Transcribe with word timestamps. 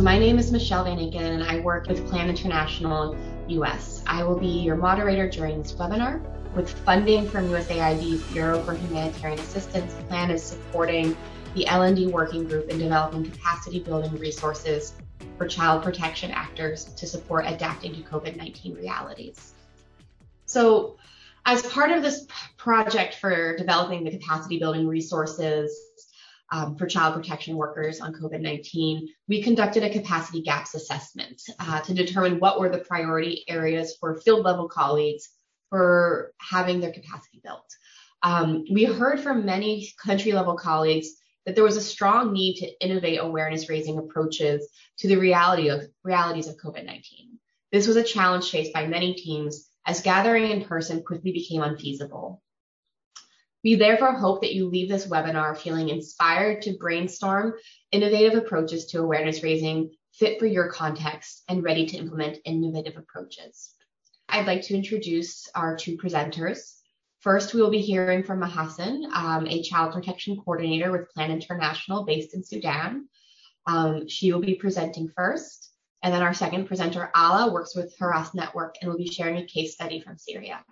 So 0.00 0.04
my 0.04 0.18
name 0.18 0.38
is 0.38 0.50
Michelle 0.50 0.84
Van 0.84 0.96
Inken 0.96 1.20
and 1.20 1.44
I 1.44 1.60
work 1.60 1.86
with 1.86 2.08
Plan 2.08 2.30
International 2.30 3.14
US. 3.48 4.02
I 4.06 4.24
will 4.24 4.38
be 4.38 4.46
your 4.46 4.74
moderator 4.74 5.28
during 5.28 5.60
this 5.60 5.72
webinar. 5.74 6.22
With 6.56 6.70
funding 6.70 7.28
from 7.28 7.50
USAID's 7.50 8.22
Bureau 8.32 8.62
for 8.62 8.72
Humanitarian 8.72 9.38
Assistance, 9.38 9.92
Plan 10.08 10.30
is 10.30 10.42
supporting 10.42 11.14
the 11.54 11.66
L&D 11.66 12.06
working 12.06 12.48
group 12.48 12.70
in 12.70 12.78
developing 12.78 13.30
capacity 13.30 13.80
building 13.80 14.16
resources 14.16 14.94
for 15.36 15.46
child 15.46 15.82
protection 15.82 16.30
actors 16.30 16.84
to 16.84 17.06
support 17.06 17.44
adapting 17.46 17.94
to 17.94 18.00
COVID-19 18.00 18.78
realities. 18.78 19.52
So 20.46 20.96
as 21.44 21.60
part 21.60 21.90
of 21.90 22.02
this 22.02 22.26
project 22.56 23.16
for 23.16 23.54
developing 23.58 24.04
the 24.04 24.12
capacity 24.12 24.58
building 24.58 24.88
resources 24.88 25.78
um, 26.50 26.76
for 26.76 26.86
child 26.86 27.14
protection 27.14 27.56
workers 27.56 28.00
on 28.00 28.12
COVID 28.12 28.40
19, 28.40 29.08
we 29.28 29.42
conducted 29.42 29.82
a 29.82 29.90
capacity 29.90 30.42
gaps 30.42 30.74
assessment 30.74 31.40
uh, 31.58 31.80
to 31.80 31.94
determine 31.94 32.40
what 32.40 32.58
were 32.58 32.68
the 32.68 32.78
priority 32.78 33.44
areas 33.48 33.96
for 33.98 34.20
field 34.20 34.44
level 34.44 34.68
colleagues 34.68 35.28
for 35.68 36.32
having 36.38 36.80
their 36.80 36.92
capacity 36.92 37.40
built. 37.42 37.72
Um, 38.22 38.64
we 38.70 38.84
heard 38.84 39.20
from 39.20 39.46
many 39.46 39.88
country 40.02 40.32
level 40.32 40.56
colleagues 40.56 41.08
that 41.46 41.54
there 41.54 41.64
was 41.64 41.76
a 41.76 41.82
strong 41.82 42.32
need 42.32 42.56
to 42.56 42.84
innovate 42.84 43.20
awareness 43.20 43.68
raising 43.68 43.98
approaches 43.98 44.68
to 44.98 45.08
the 45.08 45.16
reality 45.16 45.68
of 45.68 45.86
realities 46.04 46.48
of 46.48 46.56
COVID 46.56 46.84
19. 46.84 47.38
This 47.72 47.86
was 47.86 47.96
a 47.96 48.02
challenge 48.02 48.50
faced 48.50 48.72
by 48.72 48.86
many 48.86 49.14
teams 49.14 49.68
as 49.86 50.02
gathering 50.02 50.50
in 50.50 50.64
person 50.64 51.02
quickly 51.02 51.32
became 51.32 51.62
unfeasible. 51.62 52.42
We 53.62 53.74
therefore 53.74 54.14
hope 54.14 54.40
that 54.40 54.54
you 54.54 54.68
leave 54.68 54.88
this 54.88 55.06
webinar 55.06 55.56
feeling 55.56 55.90
inspired 55.90 56.62
to 56.62 56.78
brainstorm 56.78 57.54
innovative 57.92 58.34
approaches 58.34 58.86
to 58.86 59.00
awareness 59.00 59.42
raising 59.42 59.90
fit 60.14 60.38
for 60.38 60.46
your 60.46 60.70
context 60.70 61.42
and 61.48 61.62
ready 61.62 61.86
to 61.86 61.96
implement 61.98 62.38
innovative 62.44 62.96
approaches. 62.96 63.74
I'd 64.28 64.46
like 64.46 64.62
to 64.62 64.74
introduce 64.74 65.48
our 65.54 65.76
two 65.76 65.98
presenters. 65.98 66.76
First, 67.20 67.52
we 67.52 67.60
will 67.60 67.70
be 67.70 67.82
hearing 67.82 68.22
from 68.22 68.40
Mahasin, 68.40 69.04
um, 69.12 69.46
a 69.46 69.62
child 69.62 69.92
protection 69.92 70.36
coordinator 70.36 70.90
with 70.90 71.10
Plan 71.10 71.30
International 71.30 72.04
based 72.04 72.34
in 72.34 72.42
Sudan. 72.42 73.08
Um, 73.66 74.08
she 74.08 74.32
will 74.32 74.40
be 74.40 74.54
presenting 74.54 75.10
first. 75.14 75.70
And 76.02 76.14
then 76.14 76.22
our 76.22 76.32
second 76.32 76.66
presenter, 76.66 77.10
Ala, 77.14 77.52
works 77.52 77.76
with 77.76 77.94
Hurras 77.98 78.34
Network 78.34 78.76
and 78.80 78.90
will 78.90 78.96
be 78.96 79.10
sharing 79.10 79.36
a 79.36 79.44
case 79.44 79.74
study 79.74 80.00
from 80.00 80.16
Syria. 80.16 80.64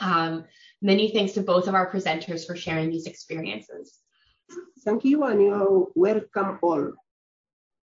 Um, 0.00 0.44
many 0.82 1.12
thanks 1.12 1.32
to 1.32 1.42
both 1.42 1.68
of 1.68 1.74
our 1.74 1.90
presenters 1.90 2.46
for 2.46 2.56
sharing 2.56 2.90
these 2.90 3.06
experiences. 3.06 3.98
Thank 4.84 5.04
you 5.04 5.24
and 5.24 5.42
you're 5.42 5.88
welcome 5.94 6.58
all. 6.62 6.92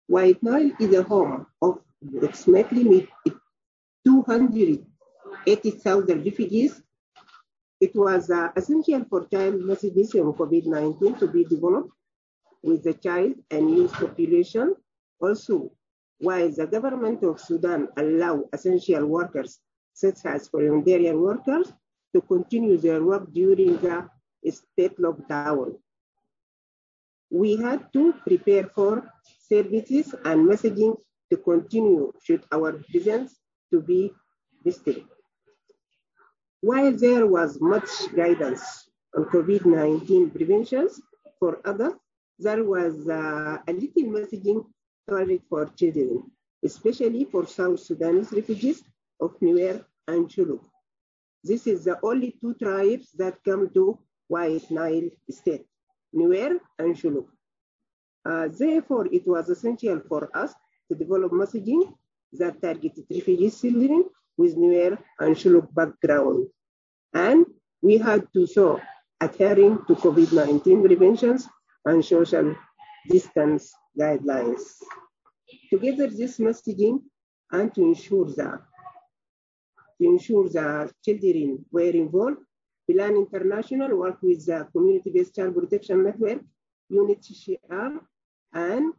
White 0.06 0.42
Nile 0.42 0.72
is 0.80 0.91
the 0.91 1.02
home 1.02 1.47
of 1.62 1.80
approximately 2.02 3.08
280,000 4.05 6.24
refugees. 6.24 6.82
It 7.80 7.94
was 7.94 8.30
uh, 8.30 8.48
essential 8.56 9.04
for 9.08 9.27
child 9.27 9.60
messages 9.60 10.14
on 10.14 10.32
COVID-19 10.32 11.19
to 11.20 11.28
be 11.28 11.44
developed 11.44 11.92
with 12.62 12.82
the 12.82 12.94
child 12.94 13.34
and 13.50 13.70
youth 13.70 13.92
population. 13.92 14.75
Also, 15.20 15.70
while 16.19 16.50
the 16.50 16.66
government 16.66 17.22
of 17.22 17.38
Sudan 17.41 17.88
allow 17.97 18.44
essential 18.52 19.06
workers, 19.06 19.60
such 19.94 20.25
as 20.25 20.50
humanitarian 20.52 21.20
workers, 21.20 21.72
to 22.14 22.20
continue 22.20 22.77
their 22.77 23.03
work 23.03 23.33
during 23.33 23.77
the 23.78 24.08
state 24.50 24.98
lockdown. 24.98 25.77
We 27.30 27.56
had 27.56 27.92
to 27.92 28.14
prepare 28.27 28.64
for 28.75 29.08
services 29.48 30.14
and 30.25 30.48
messaging 30.48 30.97
to 31.31 31.36
continue 31.36 32.12
should 32.25 32.44
our 32.50 32.72
presence 32.91 33.38
to 33.71 33.81
be 33.81 34.12
visited. 34.65 35.04
While 36.60 36.93
there 36.93 37.26
was 37.26 37.60
much 37.60 37.88
guidance 38.15 38.91
on 39.16 39.25
COVID-19 39.25 40.34
preventions 40.34 41.00
for 41.38 41.60
others, 41.65 41.94
there 42.38 42.65
was 42.65 43.09
uh, 43.09 43.59
a 43.66 43.72
little 43.72 44.04
messaging 44.16 44.66
targeted 45.09 45.42
for 45.48 45.66
children, 45.77 46.31
especially 46.65 47.25
for 47.25 47.47
South 47.47 47.81
Sudanese 47.81 48.32
refugees 48.32 48.82
of 49.21 49.38
Nuer 49.41 49.84
and 50.09 50.28
Shilluk. 50.28 50.69
This 51.43 51.67
is 51.67 51.84
the 51.84 51.99
only 52.03 52.37
two 52.41 52.55
tribes 52.55 53.11
that 53.17 53.43
come 53.45 53.71
to 53.75 53.99
White 54.28 54.71
Nile 54.71 55.11
State, 55.31 55.67
Nuer 56.15 56.59
and 56.78 56.95
Shilluk. 56.95 57.27
Uh, 58.25 58.49
therefore, 58.49 59.06
it 59.06 59.27
was 59.27 59.49
essential 59.49 60.01
for 60.09 60.28
us 60.37 60.53
to 60.89 60.95
develop 60.95 61.33
messaging 61.33 61.95
that 62.33 62.61
targeted 62.61 63.05
refugee 63.11 63.51
children 63.51 64.05
with 64.37 64.56
Nuer 64.56 64.99
and 65.19 65.34
Shilluk 65.34 65.75
background. 65.75 66.49
And 67.15 67.47
we 67.83 67.97
had 67.99 68.28
to 68.34 68.47
show 68.47 68.81
adhering 69.21 69.78
to 69.87 69.95
COVID-19 69.95 70.84
preventions 70.84 71.49
and 71.84 72.05
social 72.05 72.55
distance 73.09 73.72
guidelines. 73.99 74.61
Together, 75.71 76.07
this 76.09 76.39
messaging 76.39 77.01
and 77.51 77.75
to 77.75 77.83
ensure 77.83 78.27
that 78.37 78.61
to 80.00 80.06
ensure 80.06 80.49
that 80.49 80.93
children 81.05 81.65
were 81.71 81.91
involved. 81.91 82.38
Plan 82.91 83.16
International 83.16 83.97
work 83.97 84.19
with 84.22 84.47
the 84.47 84.66
Community-Based 84.72 85.34
Child 85.37 85.55
Protection 85.55 86.03
Network, 86.03 86.41
UNHCR, 86.91 88.00
and 88.55 88.93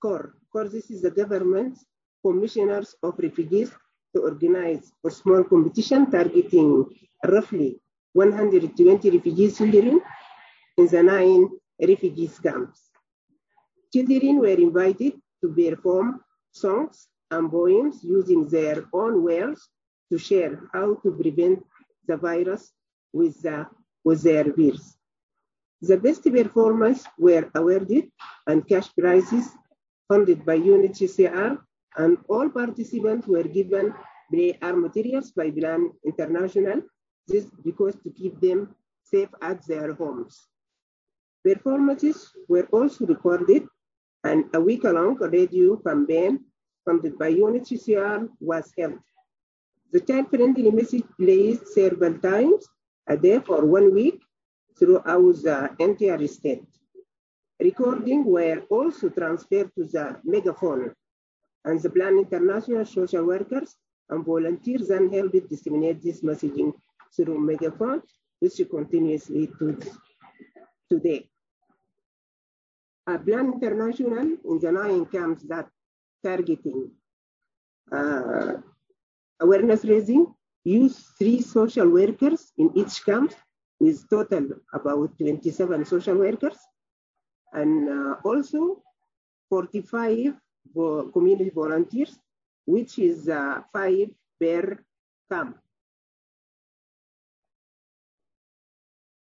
CORE. 0.00 0.34
CORE, 0.52 0.68
this 0.68 0.90
is 0.90 1.00
the 1.02 1.10
government 1.10 1.78
commissioners 2.24 2.94
of 3.02 3.14
refugees 3.18 3.70
to 4.14 4.22
organize 4.22 4.92
a 5.06 5.10
small 5.10 5.44
competition 5.44 6.10
targeting 6.10 6.84
roughly 7.26 7.80
120 8.12 9.10
refugee 9.10 9.50
children 9.50 10.00
in 10.76 10.86
the 10.88 11.02
nine 11.02 11.48
refugee 11.80 12.30
camps. 12.42 12.90
Children 13.94 14.40
were 14.40 14.60
invited 14.68 15.14
to 15.40 15.48
perform 15.48 16.20
songs 16.50 17.08
and 17.30 17.50
poems 17.50 18.00
using 18.02 18.46
their 18.48 18.84
own 18.92 19.22
words 19.22 19.68
to 20.12 20.18
share 20.18 20.60
how 20.74 20.88
to 21.02 21.10
prevent 21.10 21.64
the 22.06 22.16
virus 22.18 22.72
with, 23.14 23.40
the, 23.42 23.66
with 24.04 24.22
their 24.22 24.52
peers. 24.52 24.94
The 25.80 25.96
best 25.96 26.22
performers 26.22 27.02
were 27.18 27.50
awarded 27.54 28.10
and 28.46 28.68
cash 28.68 28.88
prizes 28.94 29.48
funded 30.08 30.44
by 30.44 30.58
UNHCR 30.58 31.58
and 31.96 32.18
all 32.28 32.50
participants 32.50 33.26
were 33.26 33.42
given 33.44 33.94
pre-arm 34.28 34.82
materials 34.82 35.32
by 35.32 35.50
Plan 35.50 35.90
International, 36.04 36.82
this 37.26 37.46
because 37.64 37.94
to 38.04 38.10
keep 38.10 38.38
them 38.40 38.74
safe 39.02 39.30
at 39.40 39.66
their 39.66 39.94
homes. 39.94 40.38
Performances 41.42 42.30
were 42.48 42.68
also 42.70 43.06
recorded 43.06 43.66
and 44.24 44.44
a 44.54 44.60
week-long 44.60 45.16
radio 45.16 45.76
campaign 45.76 46.44
funded 46.84 47.18
by 47.18 47.32
UNHCR 47.32 48.28
was 48.40 48.72
held. 48.76 48.98
The 49.92 50.00
child-friendly 50.00 50.70
message 50.70 51.04
plays 51.18 51.60
several 51.74 52.18
times 52.18 52.66
a 53.06 53.16
day 53.16 53.40
for 53.40 53.66
one 53.66 53.92
week 53.92 54.22
throughout 54.78 55.34
the 55.44 55.76
entire 55.78 56.26
state. 56.26 56.64
Recording 57.60 58.24
were 58.24 58.62
also 58.70 59.10
transferred 59.10 59.70
to 59.76 59.84
the 59.84 60.18
megaphone, 60.24 60.94
and 61.66 61.78
the 61.78 61.90
Plan 61.90 62.18
International 62.18 62.86
social 62.86 63.26
workers 63.26 63.76
and 64.08 64.24
volunteers 64.24 64.88
then 64.88 65.12
helped 65.12 65.48
disseminate 65.50 66.02
this 66.02 66.22
messaging 66.22 66.72
through 67.14 67.38
megaphone, 67.38 68.00
which 68.40 68.62
continuously 68.70 69.46
to 69.58 69.78
today. 70.90 71.28
A 73.06 73.18
Plan 73.18 73.52
International 73.52 74.38
in 74.50 74.58
the 74.58 74.72
nine 74.72 75.04
camps 75.04 75.42
that 75.42 75.68
targeting 76.24 76.90
uh, 77.92 78.54
awareness 79.42 79.84
raising, 79.84 80.26
use 80.64 80.96
three 81.18 81.40
social 81.42 81.88
workers 81.88 82.52
in 82.56 82.70
each 82.74 83.04
camp 83.04 83.34
with 83.80 84.08
total 84.08 84.48
about 84.72 85.18
27 85.18 85.84
social 85.84 86.16
workers 86.16 86.56
and 87.52 87.88
uh, 87.88 88.14
also 88.24 88.82
45 89.50 90.34
community 91.12 91.50
volunteers, 91.54 92.16
which 92.64 92.98
is 92.98 93.28
uh, 93.28 93.60
five 93.72 94.08
per 94.40 94.78
camp. 95.30 95.58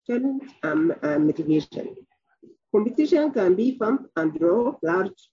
Challenge 0.06 0.42
and 0.62 0.96
uh, 1.02 1.18
mitigation. 1.18 1.94
Competition 2.72 3.30
can 3.32 3.54
be 3.54 3.76
fun 3.76 4.06
and 4.16 4.38
draw 4.38 4.74
large 4.82 5.30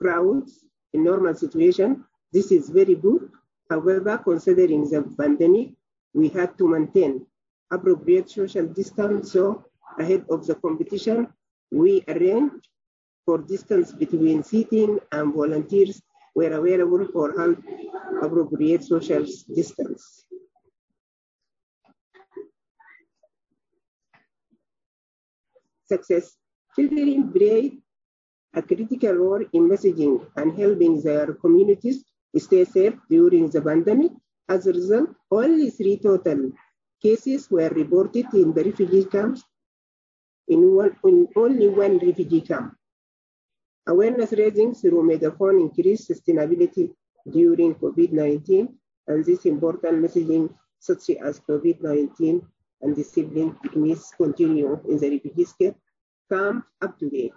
crowds 0.00 0.64
in 0.92 1.04
normal 1.04 1.34
situation. 1.34 2.04
This 2.32 2.50
is 2.50 2.70
very 2.70 2.94
good 2.94 3.30
However, 3.72 4.18
considering 4.18 4.84
the 4.84 5.00
pandemic, 5.18 5.72
we 6.12 6.28
had 6.28 6.58
to 6.58 6.68
maintain 6.68 7.24
appropriate 7.70 8.28
social 8.28 8.66
distance. 8.66 9.32
So 9.32 9.64
ahead 9.98 10.26
of 10.28 10.46
the 10.46 10.56
competition, 10.56 11.28
we 11.70 12.04
arranged 12.06 12.68
for 13.24 13.38
distance 13.38 13.90
between 13.92 14.42
seating 14.42 15.00
and 15.10 15.32
volunteers 15.32 16.02
were 16.34 16.52
available 16.52 17.06
for 17.14 17.32
help 17.38 17.58
appropriate 18.20 18.84
social 18.84 19.24
distance. 19.54 20.26
Success. 25.86 26.36
Children 26.76 27.32
play 27.32 27.78
a 28.52 28.60
critical 28.60 29.14
role 29.14 29.44
in 29.54 29.62
messaging 29.66 30.26
and 30.36 30.58
helping 30.58 31.00
their 31.00 31.32
communities 31.32 32.04
stay 32.36 32.64
safe 32.64 32.94
during 33.08 33.50
the 33.50 33.60
pandemic. 33.60 34.12
As 34.48 34.66
a 34.66 34.72
result, 34.72 35.10
only 35.30 35.70
three 35.70 35.98
total 35.98 36.52
cases 37.02 37.50
were 37.50 37.68
reported 37.70 38.26
in 38.34 38.52
the 38.52 38.64
refugee 38.64 39.04
camps 39.04 39.42
in, 40.48 40.74
one, 40.74 40.96
in 41.04 41.28
only 41.36 41.68
one 41.68 41.98
refugee 41.98 42.40
camp. 42.40 42.76
Awareness 43.86 44.32
raising 44.32 44.74
through 44.74 45.02
megaphone 45.02 45.60
increased 45.60 46.08
sustainability 46.08 46.92
during 47.30 47.74
COVID-19 47.74 48.68
and 49.08 49.24
this 49.24 49.44
important 49.44 50.04
messaging 50.04 50.54
such 50.78 51.10
as 51.10 51.40
COVID-19 51.40 52.42
and 52.82 52.96
discipline 52.96 53.56
techniques 53.62 54.12
continue 54.16 54.80
in 54.88 54.98
the 54.98 55.10
refugee 55.10 55.74
camp 56.30 56.64
up 56.80 56.98
to 56.98 57.08
date. 57.10 57.32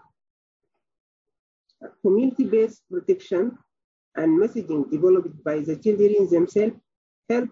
Community-based 2.02 2.82
protection 2.90 3.58
and 4.16 4.40
messaging 4.40 4.90
developed 4.90 5.44
by 5.44 5.60
the 5.60 5.76
children 5.76 6.28
themselves 6.30 6.76
help 7.30 7.50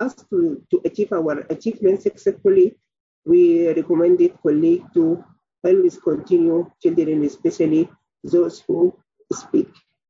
us 0.00 0.14
to, 0.30 0.62
to 0.70 0.80
achieve 0.84 1.12
our 1.12 1.40
achievements 1.50 2.04
successfully. 2.04 2.76
We 3.24 3.68
recommended 3.68 4.38
colleagues 4.42 4.84
to 4.94 5.24
always 5.64 5.98
continue 5.98 6.70
children, 6.82 7.24
especially 7.24 7.90
those 8.24 8.62
who 8.66 8.96
speak 9.32 9.68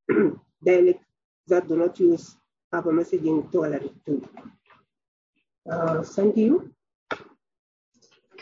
dialect 0.65 1.03
that 1.47 1.67
do 1.67 1.75
not 1.77 1.99
use 1.99 2.35
a 2.71 2.81
messaging 2.81 3.51
tolerant 3.51 3.93
too. 4.05 4.27
Uh, 5.69 6.03
thank 6.03 6.37
you. 6.37 6.73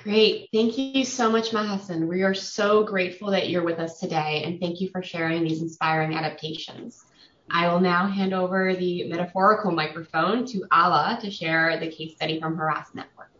Great. 0.03 0.49
Thank 0.53 0.77
you 0.77 1.03
so 1.03 1.29
much, 1.31 1.51
Mahasan. 1.51 2.07
We 2.07 2.23
are 2.23 2.33
so 2.33 2.83
grateful 2.83 3.31
that 3.31 3.49
you're 3.49 3.63
with 3.63 3.79
us 3.79 3.99
today, 3.99 4.43
and 4.45 4.59
thank 4.59 4.79
you 4.79 4.89
for 4.89 5.01
sharing 5.01 5.43
these 5.43 5.61
inspiring 5.61 6.15
adaptations. 6.15 7.03
I 7.49 7.71
will 7.71 7.79
now 7.79 8.07
hand 8.07 8.33
over 8.33 8.75
the 8.75 9.07
metaphorical 9.07 9.71
microphone 9.71 10.45
to 10.47 10.65
Ala 10.73 11.17
to 11.21 11.31
share 11.31 11.79
the 11.79 11.87
case 11.87 12.15
study 12.15 12.39
from 12.39 12.57
Hurras 12.57 12.93
Network. 12.93 13.31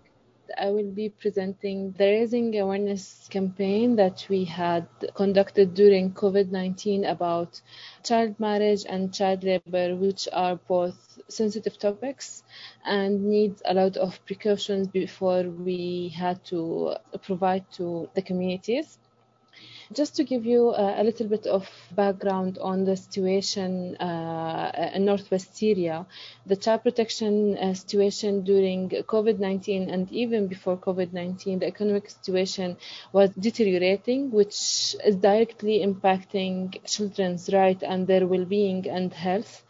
I 0.58 0.70
will 0.70 0.92
be 0.92 1.10
presenting 1.10 1.92
the 1.92 2.06
Raising 2.06 2.58
Awareness 2.58 3.28
campaign 3.30 3.96
that 3.98 4.26
we 4.30 4.46
had 4.46 4.88
conducted 5.14 5.74
during 5.74 6.14
COVID 6.14 6.52
19 6.52 7.06
about 7.06 7.62
child 8.04 8.40
marriage 8.40 8.86
and 8.88 9.14
child 9.14 9.44
labor, 9.44 9.96
which 9.96 10.28
are 10.32 10.56
both 10.56 11.17
sensitive 11.30 11.78
topics 11.78 12.44
and 12.86 13.24
needs 13.26 13.62
a 13.66 13.74
lot 13.74 13.98
of 13.98 14.24
precautions 14.26 14.88
before 14.88 15.44
we 15.44 16.14
had 16.16 16.44
to 16.46 16.96
provide 17.24 17.70
to 17.74 18.10
the 18.16 18.22
communities. 18.22 18.98
Just 19.94 20.18
to 20.18 20.26
give 20.26 20.46
you 20.46 20.74
a, 20.74 21.02
a 21.02 21.04
little 21.04 21.28
bit 21.28 21.48
of 21.48 21.70
background 21.96 22.58
on 22.58 22.84
the 22.84 22.98
situation 22.98 23.96
uh, 23.98 24.92
in 24.94 25.06
Northwest 25.06 25.56
Syria, 25.56 26.06
the 26.46 26.58
child 26.58 26.84
protection 26.84 27.58
uh, 27.58 27.74
situation 27.74 28.44
during 28.44 28.90
COVID-19 28.90 29.92
and 29.92 30.12
even 30.12 30.48
before 30.48 30.78
COVID-19, 30.78 31.62
the 31.62 31.68
economic 31.68 32.10
situation 32.10 32.76
was 33.14 33.30
deteriorating, 33.40 34.30
which 34.30 34.96
is 35.06 35.16
directly 35.16 35.80
impacting 35.86 36.78
children's 36.86 37.52
rights 37.54 37.82
and 37.82 38.08
their 38.08 38.28
well-being 38.28 38.90
and 38.90 39.14
health. 39.14 39.64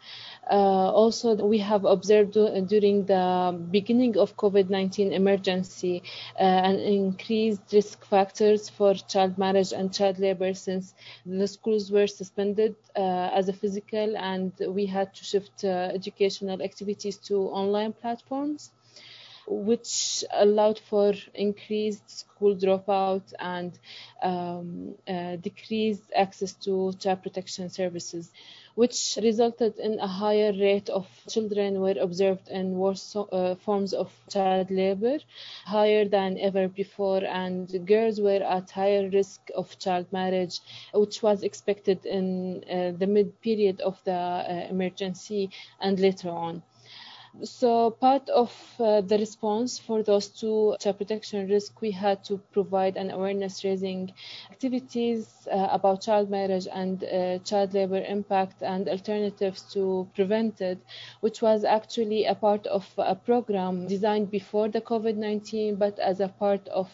Uh, 0.50 0.90
also, 1.02 1.34
we 1.34 1.58
have 1.58 1.84
observed 1.84 2.32
during 2.68 3.04
the 3.04 3.66
beginning 3.70 4.16
of 4.16 4.34
COVID-19 4.36 5.12
emergency 5.12 6.02
uh, 6.40 6.42
an 6.42 6.76
increased 6.78 7.60
risk 7.72 8.04
factors 8.06 8.68
for 8.70 8.94
child 8.94 9.36
marriage 9.36 9.72
and 9.72 9.92
child 9.92 10.18
labor 10.18 10.54
since 10.54 10.94
the 11.26 11.46
schools 11.46 11.90
were 11.90 12.06
suspended 12.06 12.74
uh, 12.96 13.28
as 13.34 13.48
a 13.50 13.52
physical 13.52 14.16
and 14.16 14.52
we 14.68 14.86
had 14.86 15.14
to 15.14 15.22
shift 15.24 15.64
educational 15.64 16.62
activities 16.62 17.18
to 17.18 17.34
online 17.48 17.92
platforms 17.92 18.70
which 19.48 20.24
allowed 20.32 20.78
for 20.78 21.14
increased 21.34 22.10
school 22.10 22.54
dropout 22.54 23.22
and 23.38 23.78
um, 24.22 24.94
uh, 25.08 25.36
decreased 25.36 26.02
access 26.14 26.52
to 26.52 26.92
child 26.98 27.22
protection 27.22 27.70
services 27.70 28.30
which 28.78 29.18
resulted 29.22 29.76
in 29.80 29.98
a 29.98 30.06
higher 30.06 30.52
rate 30.52 30.88
of 30.88 31.06
children 31.28 31.80
were 31.80 31.98
observed 32.00 32.46
in 32.48 32.78
worse 32.78 33.16
uh, 33.16 33.56
forms 33.56 33.92
of 33.92 34.08
child 34.28 34.70
labor, 34.70 35.18
higher 35.64 36.04
than 36.04 36.38
ever 36.38 36.68
before, 36.68 37.24
and 37.24 37.84
girls 37.86 38.20
were 38.20 38.42
at 38.56 38.70
higher 38.70 39.10
risk 39.10 39.40
of 39.56 39.76
child 39.80 40.06
marriage, 40.12 40.60
which 40.94 41.22
was 41.24 41.42
expected 41.42 42.06
in 42.06 42.62
uh, 42.70 42.92
the 42.96 43.06
mid 43.06 43.28
period 43.40 43.80
of 43.80 44.00
the 44.04 44.12
uh, 44.12 44.66
emergency 44.70 45.50
and 45.80 45.98
later 45.98 46.28
on. 46.30 46.62
So 47.44 47.92
part 47.92 48.28
of 48.30 48.52
uh, 48.80 49.00
the 49.02 49.16
response 49.16 49.78
for 49.78 50.02
those 50.02 50.26
two 50.26 50.74
child 50.80 50.98
protection 50.98 51.48
risks, 51.48 51.72
we 51.80 51.92
had 51.92 52.24
to 52.24 52.38
provide 52.52 52.96
an 52.96 53.12
awareness 53.12 53.62
raising 53.64 54.12
activities 54.50 55.46
uh, 55.46 55.68
about 55.70 56.02
child 56.02 56.30
marriage 56.30 56.66
and 56.72 57.04
uh, 57.04 57.38
child 57.44 57.74
labor 57.74 58.02
impact 58.02 58.62
and 58.62 58.88
alternatives 58.88 59.62
to 59.74 60.08
prevent 60.16 60.60
it, 60.60 60.78
which 61.20 61.40
was 61.40 61.62
actually 61.62 62.24
a 62.24 62.34
part 62.34 62.66
of 62.66 62.84
a 62.98 63.14
program 63.14 63.86
designed 63.86 64.32
before 64.32 64.68
the 64.68 64.80
COVID-19, 64.80 65.78
but 65.78 65.96
as 66.00 66.18
a 66.18 66.28
part 66.28 66.66
of 66.68 66.90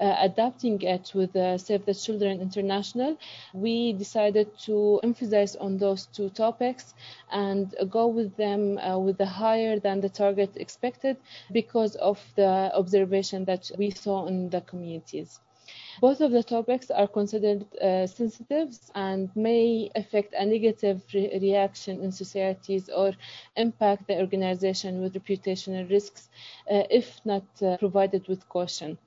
uh, 0.00 0.16
adapting 0.18 0.82
it 0.82 1.12
with 1.14 1.32
Save 1.60 1.86
the 1.86 1.94
Children 1.94 2.40
International, 2.40 3.16
we 3.52 3.92
decided 3.92 4.58
to 4.58 4.98
emphasize 5.04 5.54
on 5.54 5.78
those 5.78 6.06
two 6.06 6.30
topics 6.30 6.94
and 7.30 7.74
go 7.90 8.08
with 8.08 8.36
them 8.36 8.78
uh, 8.78 8.98
with 8.98 9.20
a 9.20 9.26
higher 9.26 9.78
than 9.84 10.00
the 10.00 10.10
target 10.10 10.56
expected 10.56 11.16
because 11.52 11.96
of 11.96 12.18
the 12.36 12.52
observation 12.82 13.44
that 13.46 13.70
we 13.78 13.90
saw 13.92 14.26
in 14.26 14.50
the 14.50 14.62
communities. 14.62 15.40
Both 16.00 16.20
of 16.20 16.32
the 16.32 16.42
topics 16.42 16.90
are 16.90 17.08
considered 17.08 17.64
uh, 17.78 18.06
sensitive 18.06 18.70
and 18.94 19.30
may 19.36 19.90
affect 19.94 20.34
a 20.34 20.44
negative 20.46 21.02
re 21.14 21.38
reaction 21.40 22.00
in 22.02 22.12
societies 22.12 22.88
or 22.90 23.12
impact 23.56 24.06
the 24.08 24.18
organization 24.20 25.00
with 25.02 25.14
reputational 25.14 25.88
risks 25.90 26.28
uh, 26.70 26.84
if 26.90 27.20
not 27.24 27.44
uh, 27.62 27.76
provided 27.78 28.28
with 28.28 28.48
caution 28.48 28.98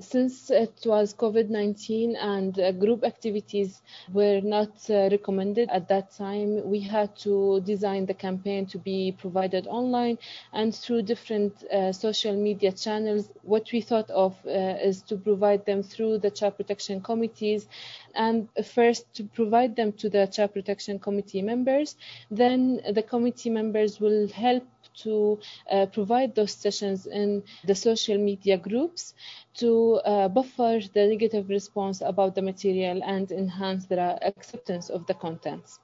since 0.00 0.50
it 0.50 0.72
was 0.84 1.14
COVID-19 1.14 2.16
and 2.18 2.58
uh, 2.58 2.72
group 2.72 3.04
activities 3.04 3.82
were 4.12 4.40
not 4.40 4.70
uh, 4.90 5.08
recommended 5.10 5.68
at 5.70 5.88
that 5.88 6.10
time, 6.12 6.68
we 6.68 6.80
had 6.80 7.14
to 7.16 7.60
design 7.60 8.06
the 8.06 8.14
campaign 8.14 8.66
to 8.66 8.78
be 8.78 9.12
provided 9.12 9.66
online 9.66 10.18
and 10.52 10.74
through 10.74 11.02
different 11.02 11.64
uh, 11.64 11.92
social 11.92 12.34
media 12.34 12.72
channels. 12.72 13.30
What 13.42 13.70
we 13.72 13.80
thought 13.80 14.10
of 14.10 14.34
uh, 14.46 14.50
is 14.50 15.02
to 15.02 15.16
provide 15.16 15.64
them 15.66 15.82
through 15.82 16.18
the 16.18 16.30
child 16.30 16.56
protection 16.56 17.00
committees 17.00 17.68
and 18.14 18.48
first 18.64 19.12
to 19.14 19.24
provide 19.24 19.76
them 19.76 19.92
to 19.92 20.08
the 20.10 20.26
child 20.26 20.52
protection 20.52 20.98
committee 20.98 21.42
members. 21.42 21.96
Then 22.30 22.80
the 22.92 23.02
committee 23.02 23.50
members 23.50 24.00
will 24.00 24.28
help 24.28 24.64
to 24.98 25.38
uh, 25.70 25.86
provide 25.86 26.34
those 26.34 26.52
sessions 26.52 27.06
in 27.06 27.42
the 27.64 27.74
social 27.74 28.18
media 28.18 28.56
groups 28.58 29.14
to 29.54 29.96
uh, 30.04 30.28
buffer 30.28 30.80
the 30.94 31.06
negative 31.06 31.48
response 31.48 32.00
about 32.00 32.34
the 32.34 32.42
material 32.42 33.02
and 33.04 33.30
enhance 33.32 33.86
the 33.86 34.00
acceptance 34.26 34.90
of 34.90 35.06
the 35.06 35.14
contents. 35.14 35.78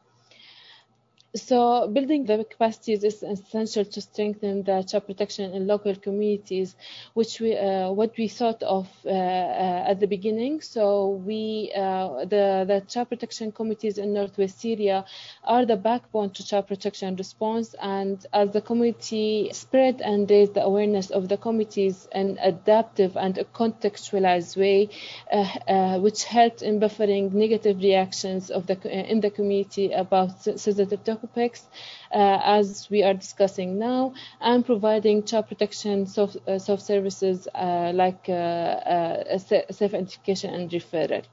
So 1.35 1.87
building 1.88 2.25
the 2.25 2.42
capacities 2.44 3.04
is 3.04 3.23
essential 3.23 3.85
to 3.85 4.00
strengthen 4.00 4.62
the 4.62 4.82
child 4.82 5.04
protection 5.04 5.52
in 5.52 5.66
local 5.66 5.94
communities, 5.94 6.75
which 7.12 7.38
we 7.38 7.54
uh, 7.54 7.90
what 7.90 8.16
we 8.16 8.28
thought 8.28 8.62
of 8.62 8.88
uh, 9.04 9.11
uh, 9.11 9.85
at 9.88 10.00
the 10.00 10.06
beginning. 10.06 10.62
So 10.62 11.11
we 11.11 11.70
uh, 11.76 12.25
the 12.25 12.64
the 12.66 12.82
child 12.88 13.11
protection 13.11 13.52
committees 13.52 13.99
in 13.99 14.14
Northwest 14.14 14.58
Syria 14.58 15.04
are 15.44 15.66
the 15.66 15.76
backbone 15.76 16.30
to 16.30 16.47
child 16.47 16.66
protection 16.66 17.14
response, 17.16 17.75
and 17.78 18.25
as 18.32 18.52
the 18.52 18.62
committee 18.62 19.50
spread 19.52 20.00
and 20.00 20.30
raised 20.30 20.54
the 20.54 20.64
awareness 20.64 21.11
of 21.11 21.28
the 21.28 21.37
committees 21.37 22.08
in 22.14 22.38
adaptive 22.40 23.18
and 23.18 23.37
a 23.37 23.44
contextualized 23.44 24.56
way, 24.56 24.88
uh, 25.30 25.47
uh, 25.68 25.99
which 25.99 26.25
helped 26.25 26.62
in 26.62 26.80
buffering 26.80 27.32
negative 27.35 27.76
reactions 27.80 28.50
of 28.50 28.66
the 28.66 28.76
in 29.11 29.20
the 29.20 29.30
community 29.30 29.92
about 29.92 30.42
sensitive 30.42 31.04
uh, 31.25 31.68
as 32.12 32.88
we 32.90 33.02
are 33.02 33.14
discussing 33.14 33.78
now 33.78 34.12
and 34.40 34.64
providing 34.64 35.22
child 35.25 35.48
protection 35.48 36.06
soft, 36.06 36.37
uh, 36.46 36.58
soft 36.58 36.82
services 36.82 37.48
uh, 37.54 37.92
like 37.94 38.26
uh, 38.28 38.32
uh, 38.32 39.38
safe 39.38 39.94
education 39.94 40.54
and 40.54 40.70
referral. 40.70 41.25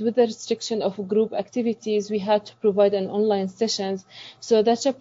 With 0.00 0.14
the 0.14 0.22
restriction 0.22 0.82
of 0.82 0.96
group 1.08 1.32
activities, 1.32 2.10
we 2.10 2.18
had 2.18 2.46
to 2.46 2.54
provide 2.56 2.94
an 2.94 3.08
online 3.08 3.48
sessions. 3.48 4.04
So 4.40 4.62
that 4.62 4.86
uh, 4.86 4.92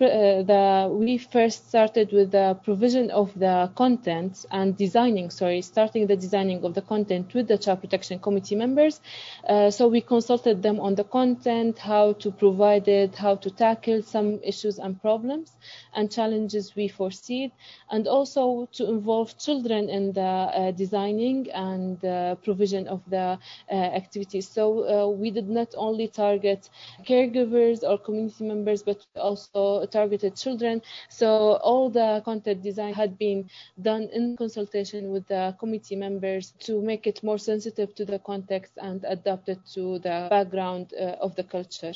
the, 0.43 0.89
we 0.91 1.17
first 1.17 1.69
started 1.69 2.11
with 2.11 2.31
the 2.31 2.57
provision 2.63 3.11
of 3.11 3.31
the 3.37 3.71
content 3.75 4.45
and 4.51 4.75
designing, 4.75 5.29
sorry, 5.29 5.61
starting 5.61 6.07
the 6.07 6.15
designing 6.15 6.63
of 6.63 6.73
the 6.73 6.81
content 6.81 7.33
with 7.33 7.47
the 7.47 7.57
Child 7.57 7.81
Protection 7.81 8.19
Committee 8.19 8.55
members. 8.55 8.99
Uh, 9.47 9.69
so 9.71 9.87
we 9.87 10.01
consulted 10.01 10.61
them 10.61 10.79
on 10.79 10.95
the 10.95 11.03
content, 11.03 11.77
how 11.79 12.13
to 12.13 12.31
provide 12.31 12.87
it, 12.87 13.15
how 13.15 13.35
to 13.35 13.49
tackle 13.49 14.01
some 14.01 14.39
issues 14.43 14.79
and 14.79 15.01
problems 15.01 15.51
and 15.93 16.11
challenges 16.11 16.75
we 16.75 16.87
foresee, 16.87 17.51
and 17.89 18.07
also 18.07 18.67
to 18.71 18.87
involve 18.89 19.37
children 19.37 19.89
in 19.89 20.13
the 20.13 20.21
uh, 20.21 20.71
designing 20.71 21.49
and 21.51 22.03
uh, 22.05 22.35
provision 22.35 22.87
of 22.87 23.01
the 23.09 23.37
uh, 23.69 23.73
activities. 23.73 24.47
So 24.47 24.80
uh, 24.83 25.07
we 25.07 25.31
did 25.31 25.49
not 25.49 25.73
only 25.77 26.07
target 26.07 26.69
caregivers 27.05 27.83
or 27.83 27.97
community 27.97 28.43
members, 28.43 28.83
but 28.83 29.05
also 29.15 29.85
targeted 29.85 30.35
children. 30.35 30.81
So 31.09 31.27
all 31.57 31.89
the 31.89 32.21
content 32.25 32.63
design 32.63 32.93
had 32.93 33.17
been 33.17 33.49
done 33.81 34.09
in 34.13 34.37
consultation 34.37 35.11
with 35.11 35.27
the 35.27 35.55
committee 35.59 35.95
members 35.95 36.53
to 36.59 36.81
make 36.81 37.07
it 37.07 37.23
more 37.23 37.37
sensitive 37.37 37.95
to 37.95 38.05
the 38.05 38.19
context 38.19 38.73
and 38.77 39.03
adapted 39.07 39.59
to 39.73 39.99
the 39.99 40.27
background 40.29 40.93
uh, 40.99 41.15
of 41.21 41.35
the 41.35 41.43
culture. 41.43 41.93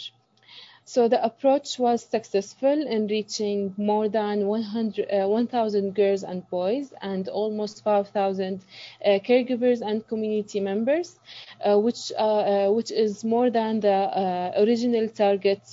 So 0.87 1.07
the 1.07 1.23
approach 1.25 1.79
was 1.79 2.03
successful 2.03 2.85
in 2.85 3.07
reaching 3.07 3.73
more 3.75 4.07
than 4.07 4.45
100, 4.45 5.07
uh, 5.11 5.27
1,000 5.27 5.95
girls 5.95 6.21
and 6.21 6.47
boys 6.51 6.93
and 7.01 7.27
almost 7.27 7.83
5,000 7.83 8.61
uh, 9.03 9.09
caregivers 9.27 9.81
and 9.81 10.07
community 10.07 10.59
members, 10.59 11.19
uh, 11.65 11.79
which 11.79 12.11
uh, 12.19 12.67
uh, 12.67 12.71
which 12.71 12.91
is 12.91 13.23
more 13.23 13.49
than 13.49 13.79
the 13.79 13.89
uh, 13.89 14.51
original 14.57 15.09
target 15.09 15.63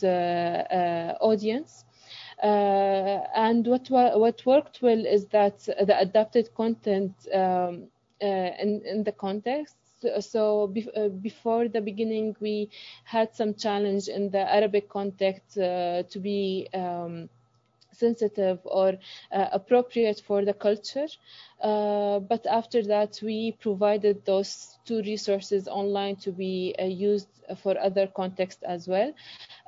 audience. 1.20 1.84
and 2.42 3.66
what 3.66 3.90
what 3.90 4.46
worked 4.46 4.80
well 4.80 5.04
is 5.06 5.26
that 5.26 5.58
the 5.88 5.96
adapted 6.00 6.54
content 6.54 7.12
um, 7.34 7.86
in, 8.20 8.80
in 8.86 9.04
the 9.04 9.12
context 9.12 9.76
so 10.20 10.66
be, 10.66 10.88
uh, 10.96 11.08
before 11.08 11.68
the 11.68 11.80
beginning 11.80 12.36
we 12.40 12.68
had 13.04 13.34
some 13.34 13.54
challenge 13.54 14.08
in 14.08 14.30
the 14.30 14.40
arabic 14.54 14.88
context 14.88 15.58
uh, 15.58 16.02
to 16.04 16.18
be 16.18 16.68
um, 16.74 17.28
sensitive 17.92 18.58
or 18.64 18.94
uh, 19.32 19.46
appropriate 19.52 20.20
for 20.26 20.44
the 20.44 20.54
culture. 20.54 21.06
Uh, 21.60 22.18
but 22.20 22.46
after 22.46 22.82
that 22.82 23.20
we 23.22 23.52
provided 23.60 24.24
those 24.24 24.78
two 24.84 25.02
resources 25.02 25.68
online 25.68 26.16
to 26.16 26.32
be 26.32 26.74
uh, 26.78 26.84
used 26.84 27.28
for 27.62 27.78
other 27.78 28.06
contexts 28.06 28.62
as 28.62 28.88
well 28.88 29.12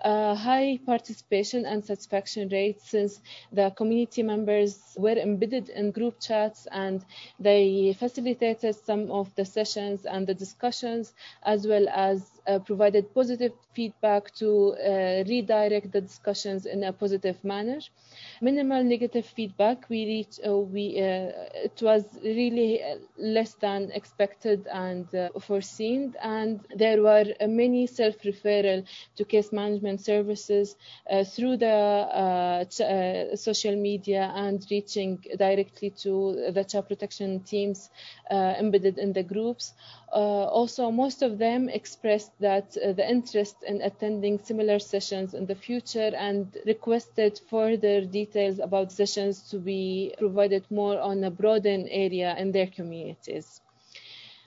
uh, 0.05 0.35
high 0.35 0.79
participation 0.87 1.65
and 1.65 1.85
satisfaction 1.85 2.49
rates 2.49 2.91
since 2.91 3.21
the 3.53 3.71
community 3.71 4.23
members 4.23 4.95
were 4.99 5.17
embedded 5.17 5.69
in 5.71 5.91
group 5.91 6.21
chats 6.21 6.67
and 6.73 7.05
they 7.41 7.95
facilitated 7.99 8.75
some 8.75 9.11
of 9.11 9.35
the 9.37 9.45
sessions 9.45 10.05
and 10.05 10.27
the 10.27 10.35
discussions 10.35 11.15
as 11.45 11.67
well 11.67 11.89
as 11.89 12.41
uh, 12.47 12.59
provided 12.59 13.13
positive 13.15 13.53
feedback 13.75 14.33
to 14.35 14.75
uh, 14.75 15.25
redirect 15.29 15.91
the 15.93 16.01
discussions 16.01 16.67
in 16.67 16.85
a 16.85 16.93
positive 16.93 17.43
manner. 17.45 17.79
Minimal 18.41 18.85
negative 18.85 19.25
feedback. 19.27 19.89
We 19.89 20.05
reached, 20.07 20.41
uh, 20.47 20.59
we 20.59 20.99
uh, 21.01 21.33
it 21.65 21.81
was 21.83 22.05
really 22.23 22.83
uh, 22.83 22.97
less 23.17 23.55
than 23.55 23.91
expected 23.93 24.67
and 24.69 25.13
uh, 25.15 25.31
foreseen, 25.41 26.15
and 26.23 26.61
there 26.77 27.03
were 27.03 27.25
many 27.65 27.87
self-referral 27.87 28.85
to 29.17 29.25
case 29.25 29.51
management 29.53 30.01
services 30.01 30.77
through 31.35 31.57
the 31.57 31.75
social 33.37 33.77
media 33.77 34.33
and 34.35 34.67
reaching 34.71 35.11
directly 35.37 35.91
to 35.91 36.51
the 36.57 36.65
child 36.65 36.87
protection 36.89 37.41
teams 37.41 37.91
embedded 38.31 38.99
in 38.99 39.13
the 39.13 39.23
groups. 39.23 39.73
Uh, 40.15 40.47
also, 40.47 40.93
most 40.93 41.23
of 41.23 41.39
them 41.39 41.69
expressed 41.69 42.31
that 42.39 42.77
uh, 42.77 42.93
the 42.93 43.11
interest 43.11 43.57
in 43.67 43.83
attending 43.83 44.39
similar 44.39 44.79
sessions 44.79 45.35
in 45.35 45.45
the 45.47 45.57
future 45.57 46.13
and 46.17 46.57
requested 46.67 47.41
further 47.51 48.03
details 48.03 48.61
about 48.61 48.93
sessions 48.93 49.51
to 49.51 49.59
be 49.59 50.15
provided 50.17 50.65
more 50.71 51.01
on 51.01 51.25
a 51.25 51.31
broadened 51.33 51.89
area 51.91 52.37
in 52.39 52.53
their 52.53 52.69
communities 52.69 53.61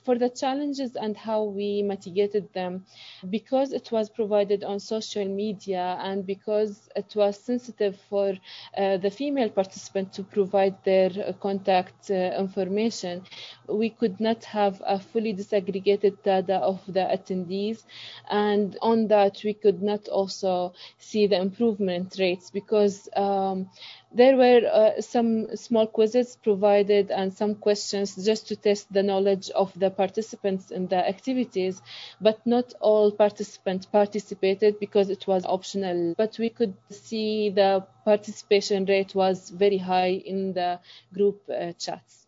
for 0.07 0.17
the 0.17 0.29
challenges 0.29 0.95
and 0.95 1.17
how 1.17 1.43
we 1.43 1.83
mitigated 1.83 2.45
them. 2.53 2.85
Because 3.29 3.73
it 3.73 3.91
was 3.91 4.09
provided 4.09 4.63
on 4.63 4.79
social 4.79 5.25
media 5.25 5.99
and 6.01 6.25
because 6.25 6.89
it 6.95 7.13
was 7.15 7.37
sensitive 7.37 7.95
for 8.09 8.33
uh, 8.77 8.97
the 8.97 9.11
female 9.11 9.49
participant 9.49 10.13
to 10.13 10.23
provide 10.23 10.75
their 10.85 11.11
uh, 11.27 11.33
contact 11.33 12.09
uh, 12.09 12.15
information 12.39 13.23
we 13.67 13.89
could 13.89 14.19
not 14.19 14.43
have 14.45 14.81
a 14.85 14.99
fully 14.99 15.33
disaggregated 15.33 16.23
data 16.23 16.55
of 16.55 16.79
the 16.87 17.01
attendees. 17.17 17.83
And 18.29 18.77
on 18.81 19.07
that 19.07 19.41
we 19.43 19.53
could 19.53 19.81
not 19.81 20.07
also 20.07 20.73
see 20.97 21.27
the 21.27 21.39
improvement 21.39 22.15
rates 22.19 22.49
because 22.49 23.09
um, 23.15 23.69
there 24.11 24.35
were 24.37 24.61
uh, 24.65 25.01
some 25.01 25.55
small 25.55 25.87
quizzes 25.87 26.37
provided 26.43 27.11
and 27.11 27.33
some 27.33 27.55
questions 27.55 28.15
just 28.25 28.47
to 28.47 28.55
test 28.55 28.91
the 28.93 29.03
knowledge 29.03 29.49
of 29.51 29.71
the 29.79 29.89
participants 29.89 30.71
in 30.71 30.87
the 30.87 31.07
activities, 31.07 31.81
but 32.21 32.45
not 32.45 32.73
all 32.79 33.11
participants 33.11 33.85
participated 33.85 34.79
because 34.79 35.09
it 35.09 35.25
was 35.27 35.45
optional. 35.45 36.13
But 36.17 36.37
we 36.37 36.49
could 36.49 36.75
see 36.89 37.49
the 37.49 37.85
participation 38.05 38.85
rate 38.85 39.15
was 39.15 39.49
very 39.49 39.77
high 39.77 40.11
in 40.33 40.53
the 40.53 40.79
group 41.13 41.41
uh, 41.49 41.73
chats 41.73 42.26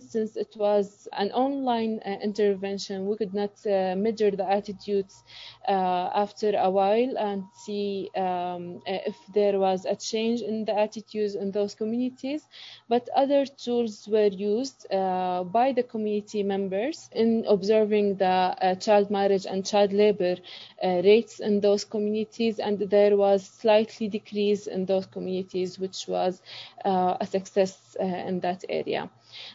since 0.00 0.36
it 0.36 0.54
was 0.56 1.08
an 1.12 1.30
online 1.32 2.00
uh, 2.04 2.16
intervention, 2.22 3.06
we 3.06 3.16
could 3.16 3.34
not 3.34 3.52
uh, 3.66 3.94
measure 3.96 4.30
the 4.30 4.48
attitudes 4.48 5.24
uh, 5.68 6.10
after 6.14 6.56
a 6.56 6.70
while 6.70 7.16
and 7.18 7.44
see 7.64 8.10
um, 8.16 8.80
uh, 8.86 9.00
if 9.06 9.16
there 9.34 9.58
was 9.58 9.84
a 9.84 9.96
change 9.96 10.40
in 10.40 10.64
the 10.64 10.78
attitudes 10.78 11.34
in 11.34 11.50
those 11.50 11.74
communities. 11.74 12.42
But 12.88 13.08
other 13.14 13.44
tools 13.46 14.08
were 14.08 14.28
used 14.28 14.86
uh, 14.92 15.44
by 15.44 15.72
the 15.72 15.82
community 15.82 16.42
members 16.42 17.08
in 17.12 17.44
observing 17.48 18.16
the 18.16 18.26
uh, 18.26 18.74
child 18.76 19.10
marriage 19.10 19.46
and 19.46 19.66
child 19.66 19.92
labor 19.92 20.36
rates 20.82 21.40
in 21.40 21.60
those 21.60 21.84
communities, 21.84 22.58
and 22.58 22.78
there 22.78 23.16
was 23.16 23.44
slightly 23.46 24.08
decrease 24.08 24.66
in 24.66 24.86
those 24.86 25.06
communities, 25.06 25.78
which 25.78 26.06
was 26.06 26.40
a 26.84 27.26
success 27.28 27.96
in 28.00 28.40
that 28.40 28.64
area. 28.68 29.10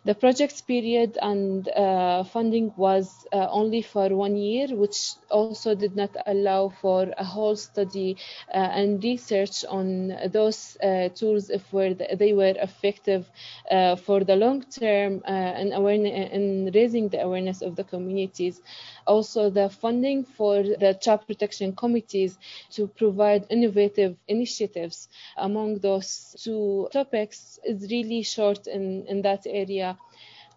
The 0.06 0.16
project's 0.16 0.62
period 0.62 1.18
and 1.22 1.68
uh, 1.70 2.24
funding 2.24 2.74
was 2.78 3.26
uh, 3.32 3.48
only 3.50 3.82
for 3.82 4.10
one 4.16 4.36
year, 4.36 4.68
which 4.76 5.14
also 5.30 5.76
did 5.76 5.96
not 5.96 6.10
allow 6.26 6.70
for 6.70 7.12
a 7.18 7.24
whole 7.24 7.56
study 7.56 8.18
uh, 8.54 8.58
and 8.58 9.04
research 9.04 9.66
on 9.66 10.16
those 10.32 10.78
uh, 10.84 11.10
tools 11.10 11.50
if 11.50 11.72
were 11.74 11.94
they 11.94 12.34
were 12.34 12.54
effective 12.62 13.30
uh, 13.72 13.96
for 13.96 14.24
the 14.24 14.36
long 14.36 14.62
term 14.64 15.22
uh, 15.26 15.32
and 15.32 16.74
raising 16.76 17.10
the 17.10 17.22
awareness 17.22 17.62
of 17.62 17.76
the 17.76 17.84
communities. 17.84 18.62
Also, 19.06 19.50
the 19.50 19.70
funding 19.70 20.24
for 20.24 20.64
the 20.64 20.98
child 21.02 21.26
protection 21.28 21.76
committees 21.76 22.38
to 22.72 22.88
provide 22.88 23.46
innovative 23.50 24.16
initiatives 24.28 25.10
among 25.38 25.80
those 25.80 26.36
two 26.40 26.88
topics 26.92 27.60
is 27.66 27.90
really 27.92 28.22
short 28.24 28.68
in, 28.68 29.06
in 29.08 29.22
that 29.22 29.42
area. 29.46 29.73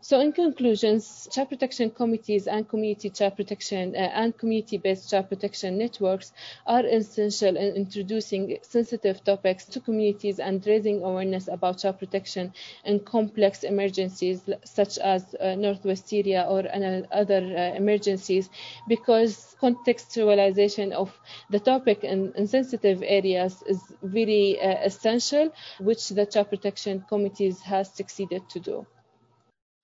So, 0.08 0.20
in 0.20 0.32
conclusions, 0.32 1.26
child 1.32 1.48
protection 1.48 1.90
committees 1.90 2.46
and 2.46 2.68
community 2.68 3.10
child 3.10 3.34
protection 3.34 3.96
uh, 3.96 3.98
and 3.98 4.38
community-based 4.38 5.10
child 5.10 5.28
protection 5.28 5.78
networks 5.78 6.32
are 6.64 6.86
essential 6.86 7.56
in 7.56 7.74
introducing 7.74 8.58
sensitive 8.62 9.24
topics 9.24 9.64
to 9.64 9.80
communities 9.80 10.38
and 10.38 10.64
raising 10.64 11.02
awareness 11.02 11.48
about 11.48 11.78
child 11.78 11.98
protection 11.98 12.52
in 12.84 13.00
complex 13.00 13.64
emergencies 13.64 14.42
such 14.64 14.98
as 14.98 15.34
uh, 15.40 15.56
Northwest 15.56 16.06
Syria 16.08 16.46
or 16.48 16.60
uh, 16.60 17.02
other 17.10 17.42
uh, 17.42 17.74
emergencies, 17.74 18.48
because 18.86 19.56
contextualization 19.60 20.92
of 20.92 21.18
the 21.50 21.58
topic 21.58 22.04
in, 22.04 22.32
in 22.36 22.46
sensitive 22.46 23.02
areas 23.04 23.60
is 23.66 23.82
very 24.04 24.60
uh, 24.60 24.84
essential, 24.84 25.52
which 25.80 26.10
the 26.10 26.26
child 26.26 26.48
protection 26.48 27.04
committees 27.08 27.60
has 27.62 27.92
succeeded 27.92 28.48
to 28.50 28.60
do. 28.60 28.86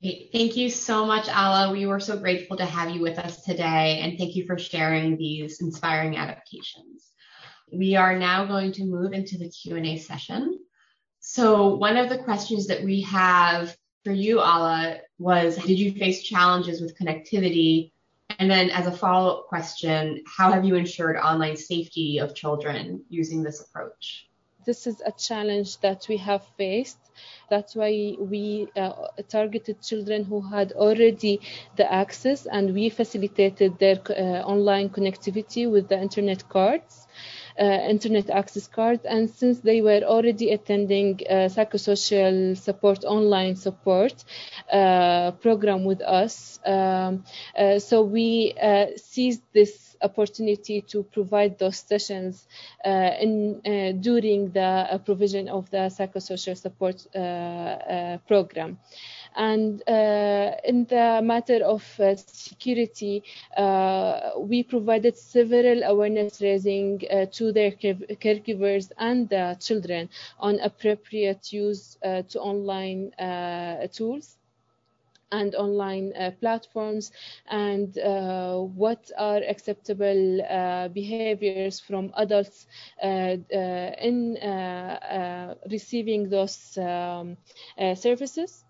Thank 0.03 0.57
you 0.57 0.69
so 0.69 1.07
much, 1.07 1.29
Ala. 1.29 1.71
We 1.71 1.87
were 1.87 2.01
so 2.01 2.19
grateful 2.19 2.57
to 2.57 2.65
have 2.65 2.91
you 2.91 3.01
with 3.01 3.21
us 3.21 3.43
today, 3.43 4.01
and 4.01 4.19
thank 4.19 4.35
you 4.35 4.45
for 4.47 4.59
sharing 4.59 5.17
these 5.17 5.61
inspiring 5.61 6.17
adaptations. 6.17 7.09
We 7.73 7.95
are 7.95 8.19
now 8.19 8.45
going 8.45 8.73
to 8.73 8.85
move 8.85 9.13
into 9.13 9.39
the 9.39 9.49
Q&A 9.49 9.99
session. 9.99 10.59
So 11.21 11.77
one 11.77 11.97
of 11.97 12.09
the 12.09 12.19
questions 12.19 12.67
that 12.67 12.83
we 12.83 13.03
have 13.03 13.77
for 14.03 14.11
you, 14.11 14.41
Ala, 14.41 14.99
was 15.19 15.57
did 15.57 15.79
you 15.79 15.93
face 15.93 16.25
challenges 16.25 16.81
with 16.81 16.99
connectivity 16.99 17.93
And 18.39 18.51
then, 18.51 18.71
as 18.71 18.87
a 18.87 18.93
follow 18.93 19.37
up 19.37 19.47
question, 19.47 20.25
how 20.27 20.51
have 20.53 20.65
you 20.65 20.75
ensured 20.75 21.17
online 21.17 21.57
safety 21.57 22.19
of 22.19 22.35
children 22.35 23.05
using 23.09 23.43
this 23.43 23.61
approach? 23.61 24.29
This 24.65 24.87
is 24.87 25.01
a 25.05 25.13
challenge 25.13 25.79
that 25.81 26.07
we 26.09 26.17
have 26.19 26.43
faced. 26.57 26.99
That's 27.51 27.75
why 27.75 28.17
we 28.19 28.69
uh, 28.77 28.93
targeted 29.29 29.83
children 29.83 30.25
who 30.25 30.41
had 30.41 30.73
already 30.73 31.41
the 31.77 31.91
access 31.93 32.47
and 32.47 32.73
we 32.75 32.89
facilitated 32.89 33.79
their 33.79 34.01
uh, 34.11 34.43
online 34.55 34.89
connectivity 34.91 35.71
with 35.71 35.89
the 35.89 36.01
internet 36.01 36.49
cards. 36.49 37.07
Uh, 37.59 37.65
internet 37.65 38.31
access 38.31 38.67
cards 38.67 39.05
and 39.05 39.29
since 39.29 39.61
they 39.61 39.83
were 39.83 40.01
already 40.05 40.53
attending 40.53 41.21
uh, 41.29 41.49
psychosocial 41.49 42.57
support 42.57 43.05
online 43.05 43.55
support 43.55 44.25
uh, 44.73 45.33
program 45.33 45.85
with 45.85 46.01
us 46.01 46.59
um, 46.65 47.23
so 47.79 48.03
we 48.03 48.55
seized 48.97 49.43
this 49.53 49.93
opportunity 50.03 50.81
to 50.81 51.03
provide 51.05 51.59
those 51.59 51.79
sessions 51.79 52.47
uh, 52.85 53.11
in, 53.21 53.61
uh, 53.65 53.93
during 54.01 54.51
the 54.53 54.61
uh, 54.61 54.99
provision 54.99 55.49
of 55.49 55.71
the 55.71 55.91
psychosocial 55.91 56.57
support 56.57 57.07
program. 58.27 58.79
And 59.37 59.83
uh, 59.89 60.57
in 60.65 60.85
the 60.85 61.21
matter 61.23 61.65
of 61.65 61.83
uh, 62.01 62.17
security, 62.17 63.23
uh, 63.57 64.31
we 64.39 64.63
provided 64.63 65.17
several 65.17 65.83
awareness 65.83 66.41
raising 66.41 67.01
to 67.33 67.53
their 67.53 67.73
caregivers 67.73 68.93
and 68.99 69.29
the 69.29 69.57
children 69.61 70.09
on 70.39 70.61
appropriate 70.61 71.53
use 71.53 71.97
to 72.03 72.39
online 72.41 73.13
tools 73.93 74.37
and 75.33 75.55
online 75.55 76.13
uh, 76.15 76.31
platforms 76.41 77.11
and 77.49 77.99
uh, 77.99 78.59
what 78.59 79.11
are 79.19 79.41
acceptable 79.49 80.43
uh, 80.43 80.89
behaviors 80.89 81.81
from 81.81 82.13
adults 82.17 82.67
in 83.03 83.45
receiving 85.71 86.29
those 86.29 86.77
um, 86.79 87.37
services 87.95 88.65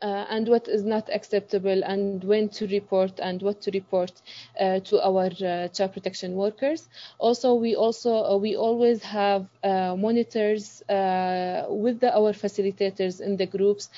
uh, 0.00 0.26
and 0.30 0.46
what 0.48 0.68
is 0.68 0.84
not 0.84 1.08
acceptable 1.12 1.82
and 1.84 2.22
when 2.22 2.48
to 2.48 2.66
report 2.68 3.18
and 3.20 3.42
what 3.42 3.60
to 3.60 3.70
report 3.72 4.12
uh, 4.60 4.78
to 4.80 5.02
our 5.04 5.26
uh, 5.44 5.66
child 5.68 5.92
protection 5.92 6.34
workers. 6.34 6.88
Also, 7.18 7.54
we 7.54 7.74
also 7.74 8.24
uh, 8.24 8.36
we 8.36 8.56
always 8.56 9.02
have 9.02 9.46
uh, 9.64 9.96
monitors 9.96 10.82
with 10.88 12.00
the, 12.00 12.10
our 12.14 12.32
facilitators 12.32 13.20
in 13.20 13.36
the 13.36 13.46
groups 13.46 13.90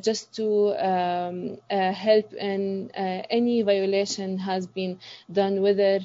just 0.00 0.34
to 0.34 0.74
um, 0.82 1.58
help 1.70 2.32
in 2.32 2.90
any 2.94 3.62
violation 3.62 4.38
has 4.38 4.66
been 4.66 4.98
done 5.32 5.60
whether 5.60 6.00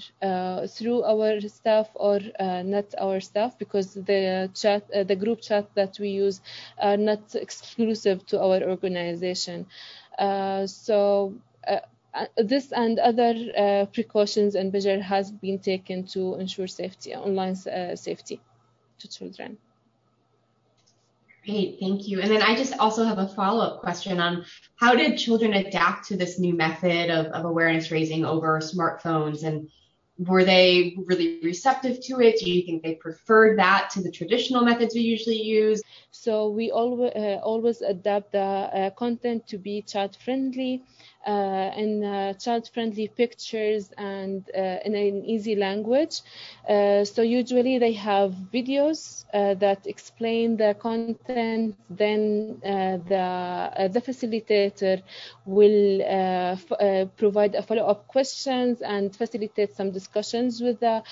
through 0.67 1.03
our 1.03 1.39
staff 1.41 1.87
or 1.95 2.19
not 2.63 2.85
our 2.99 3.19
staff 3.19 3.57
because 3.57 3.93
the 3.93 4.49
chat 4.53 4.87
the 5.07 5.15
group 5.15 5.41
chat 5.41 5.69
that 5.75 5.97
we 5.99 6.09
use 6.09 6.41
are 6.79 6.97
not 6.97 7.35
exclusive 7.35 8.25
to 8.25 8.39
our 8.39 8.61
organization 8.63 9.20
organization. 9.21 9.65
Uh, 10.17 10.67
so 10.67 11.33
uh, 11.67 11.79
uh, 12.13 12.25
this 12.37 12.71
and 12.71 12.99
other 12.99 13.87
precautions 13.93 14.55
and 14.55 14.71
measures 14.73 15.03
has 15.03 15.31
been 15.31 15.59
taken 15.59 16.03
to 16.05 16.35
ensure 16.35 16.67
safety, 16.67 17.15
online 17.15 17.55
safety 17.95 18.39
to 18.99 19.07
children. 19.07 19.57
Great, 21.45 21.77
thank 21.79 22.07
you. 22.07 22.21
And 22.21 22.29
then 22.29 22.43
I 22.43 22.55
just 22.55 22.77
also 22.77 23.03
have 23.03 23.17
a 23.17 23.27
follow-up 23.27 23.81
question 23.81 24.19
on 24.19 24.45
how 24.75 24.93
did 24.93 25.17
children 25.17 25.53
adapt 25.53 26.07
to 26.09 26.15
this 26.15 26.37
new 26.37 26.53
method 26.53 27.09
of, 27.09 27.25
of 27.27 27.45
awareness 27.45 27.89
raising 27.89 28.25
over 28.25 28.59
smartphones 28.59 29.43
and 29.43 29.67
were 30.27 30.43
they 30.45 30.95
really 31.05 31.29
receptive 31.29 31.85
to 31.87 32.19
it? 32.21 32.39
Do 32.39 32.49
you 32.49 32.49
think 32.49 32.67
they 32.67 32.79
preferred 32.79 33.59
that 33.59 33.77
to 33.81 34.01
the 34.01 34.11
traditional 34.11 34.61
methods 34.61 34.93
we 34.93 35.01
usually 35.01 35.41
use? 35.41 35.81
So 36.11 36.49
we 36.49 36.71
always 36.71 37.11
uh, 37.15 37.39
always 37.43 37.81
adapt 37.81 38.31
the 38.33 38.39
uh, 38.39 38.89
content 38.91 39.47
to 39.47 39.57
be 39.57 39.81
child 39.81 40.15
friendly 40.15 40.83
uh, 41.25 41.29
and 41.81 42.03
uh, 42.03 42.33
child 42.33 42.67
friendly 42.73 43.07
pictures 43.07 43.91
and 43.97 44.49
uh, 44.55 44.77
in 44.85 44.95
an 44.95 45.23
easy 45.25 45.55
language. 45.55 46.21
Uh, 46.67 47.03
so 47.05 47.21
usually 47.21 47.77
they 47.79 47.93
have 47.93 48.31
videos 48.53 49.25
uh, 49.33 49.53
that 49.55 49.85
explain 49.87 50.57
the 50.57 50.75
content. 50.79 51.59
Then 51.89 52.57
uh, 52.63 52.97
the 53.07 53.89
the 53.89 54.01
facilitator 54.01 55.01
will 55.45 55.99
provide 57.17 57.55
a 57.55 57.61
follow 57.61 57.85
up 57.85 58.07
questions 58.07 58.81
and 58.81 59.15
facilitate 59.15 59.73
some 59.75 59.91
discussions 59.91 60.61
with 60.61 60.79
the 60.79 61.03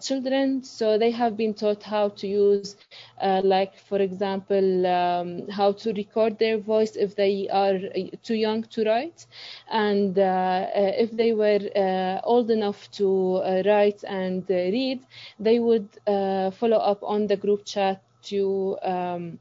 children. 0.00 0.62
So 0.64 0.98
they 0.98 1.10
have 1.10 1.36
been 1.36 1.54
taught 1.54 1.82
how 1.82 2.10
to 2.10 2.26
use, 2.26 2.76
like 3.22 3.76
for 3.78 3.98
example, 3.98 4.86
um, 4.86 5.48
how 5.48 5.72
to 5.72 5.92
record 5.92 6.38
their 6.38 6.58
voice 6.58 6.96
if 6.96 7.14
they 7.16 7.48
are 7.50 7.78
too 8.22 8.34
young 8.34 8.62
to 8.64 8.84
write 8.84 9.26
and 9.70 10.18
uh, 10.18 10.22
uh, 10.22 10.92
if 10.98 11.10
they 11.16 11.32
were 11.32 11.60
uh, 11.76 12.20
old 12.24 12.50
enough 12.50 12.90
to 12.92 13.40
write 13.66 14.02
and 14.06 14.44
read, 14.48 15.00
they 15.38 15.58
would 15.58 15.88
follow 16.06 16.78
up 16.78 17.02
on 17.02 17.26
the 17.26 17.36
group 17.36 17.64
chat 17.64 18.02
to 18.22 18.76
um, 18.82 19.38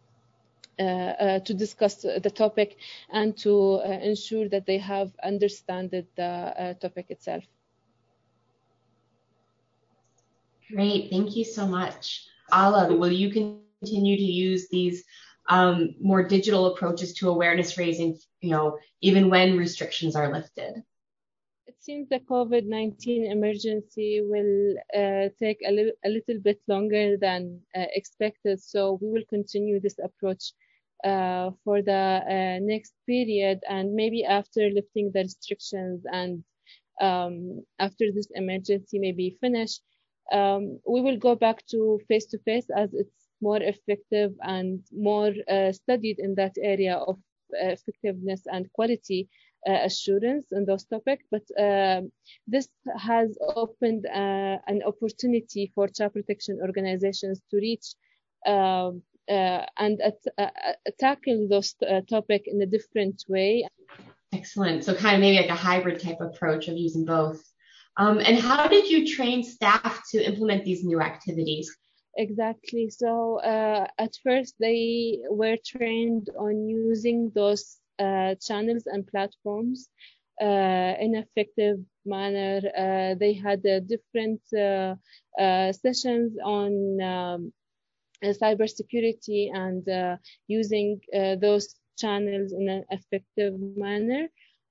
uh, 0.80 0.84
uh, 0.84 1.40
to 1.40 1.54
discuss 1.54 1.96
the 2.04 2.32
topic 2.34 2.78
and 3.12 3.38
to 3.38 3.80
uh, 3.84 3.90
ensure 4.02 4.48
that 4.50 4.66
they 4.66 4.78
have 4.78 5.12
understood 5.24 5.90
the 6.16 6.76
topic 6.82 7.06
itself. 7.10 7.44
Great, 10.74 11.10
thank 11.10 11.36
you 11.36 11.44
so 11.46 11.68
much. 11.68 12.24
Ala, 12.54 12.96
will 12.96 13.12
you 13.12 13.30
continue 13.32 13.82
to 14.18 14.24
use 14.24 14.68
these 14.70 15.04
um, 15.50 15.96
more 16.02 16.24
digital 16.24 16.68
approaches 16.68 17.14
to 17.22 17.38
awareness 17.38 17.88
raising, 17.88 18.27
you 18.42 18.50
know, 18.52 18.78
even 19.02 19.30
when 19.30 19.58
restrictions 19.58 20.16
are 20.16 20.32
lifted? 20.32 20.84
It 21.66 21.76
seems 21.80 22.08
the 22.10 22.20
COVID-19 22.20 23.30
emergency 23.32 24.22
will 24.24 24.76
uh, 24.96 25.30
take 25.40 25.60
a 25.66 25.72
little, 25.72 25.94
a 26.06 26.10
little 26.10 26.40
bit 26.42 26.60
longer 26.68 27.18
than 27.18 27.62
uh, 27.76 27.86
expected. 27.94 28.62
So 28.62 29.00
we 29.02 29.10
will 29.10 29.26
continue 29.30 29.80
this 29.80 30.00
approach 30.04 30.54
uh, 31.04 31.52
for 31.64 31.82
the 31.82 32.22
uh, 32.26 32.60
next 32.62 32.94
period 33.06 33.60
and 33.70 33.94
maybe 33.94 34.24
after 34.24 34.70
lifting 34.70 35.12
the 35.14 35.22
restrictions 35.22 36.04
and 36.12 36.44
um, 37.00 37.64
after 37.80 38.06
this 38.12 38.30
emergency 38.34 38.98
may 38.98 39.12
be 39.12 39.38
finished, 39.40 39.82
um, 40.32 40.80
we 40.88 41.02
will 41.02 41.18
go 41.18 41.36
back 41.36 41.66
to 41.68 42.00
face 42.08 42.26
to 42.28 42.40
face 42.40 42.66
as 42.76 42.94
it's 42.94 43.28
more 43.42 43.62
effective 43.62 44.34
and 44.42 44.82
more 44.92 45.32
uh, 45.48 45.72
studied 45.72 46.20
in 46.20 46.34
that 46.36 46.56
area 46.60 46.96
of 46.96 47.20
effectiveness 47.52 48.42
and 48.46 48.72
quality 48.74 49.30
uh, 49.68 49.80
assurance 49.84 50.48
in 50.52 50.66
those 50.66 50.86
topics. 50.86 51.26
But 51.30 51.44
um, 51.60 52.12
this 52.48 52.70
has 52.98 53.38
opened 53.42 54.06
uh, 54.06 54.58
an 54.68 54.82
opportunity 54.86 55.72
for 55.74 55.88
child 55.88 56.14
protection 56.14 56.60
organizations 56.62 57.42
to 57.52 57.58
reach 57.58 57.96
um, 58.46 59.02
uh, 59.30 59.66
and 59.78 60.00
tackle 61.00 61.48
those 61.50 61.76
topics 62.10 62.48
in 62.48 62.62
a 62.62 62.66
different 62.66 63.24
way. 63.28 63.68
Excellent. 64.34 64.84
So 64.84 64.94
kind 64.94 65.16
of 65.16 65.22
maybe 65.22 65.38
like 65.38 65.50
a 65.50 65.56
hybrid 65.56 66.00
type 66.00 66.22
approach 66.22 66.68
of 66.68 66.78
using 66.78 67.06
both. 67.06 67.42
Um, 67.98 68.20
and 68.20 68.38
how 68.38 68.68
did 68.68 68.90
you 68.90 69.08
train 69.08 69.44
staff 69.44 70.02
to 70.12 70.24
implement 70.24 70.64
these 70.64 70.84
new 70.84 71.02
activities? 71.02 71.76
Exactly. 72.18 72.90
So 72.90 73.40
uh, 73.42 73.88
at 74.00 74.16
first 74.24 74.56
they 74.60 75.20
were 75.30 75.58
trained 75.66 76.30
on 76.38 76.68
using 76.68 77.32
those 77.36 77.80
uh, 78.00 78.36
channels 78.36 78.86
and 78.88 79.08
platforms 79.08 79.90
uh, 80.42 80.94
in 81.00 81.16
effective 81.16 81.78
manner. 82.06 82.60
Uh, 82.78 83.16
they 83.20 83.34
had 83.34 83.62
different 83.88 84.42
uh, 84.58 84.96
uh, 85.40 85.72
sessions 85.74 86.38
on 86.44 87.02
um, 87.02 87.54
cybersecurity 88.24 89.50
and 89.54 89.86
using 90.48 91.00
those 91.42 91.76
channels 91.98 92.54
in 92.54 92.70
an 92.70 92.84
effective 92.92 93.54
manner. 93.60 94.28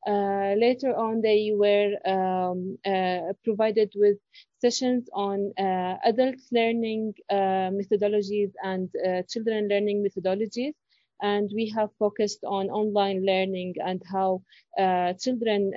Uh, 0.06 0.54
later 0.56 0.94
on, 0.96 1.20
they 1.20 1.50
were 1.54 1.90
um, 2.06 2.78
uh, 2.86 3.32
provided 3.44 3.92
with 3.96 4.18
sessions 4.60 5.08
on 5.12 5.52
uh, 5.58 5.96
adult 6.04 6.36
learning 6.52 7.12
uh, 7.30 7.70
methodologies 7.78 8.52
and 8.62 8.88
uh, 9.06 9.22
children 9.28 9.68
learning 9.68 10.04
methodologies. 10.06 10.74
And 11.22 11.50
we 11.54 11.70
have 11.76 11.90
focused 11.98 12.44
on 12.44 12.70
online 12.70 13.24
learning 13.24 13.74
and 13.84 14.02
how 14.12 14.42
uh, 14.78 15.14
children 15.14 15.72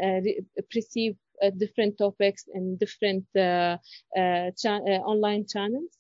perceive 0.72 1.16
different 1.58 1.98
topics 1.98 2.44
in 2.54 2.76
different 2.78 3.26
cha 3.36 4.74
online 5.14 5.46
channels. 5.48 5.99